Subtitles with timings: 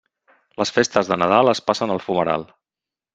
[0.61, 2.47] Les festes de Nadal es passen al fumeral.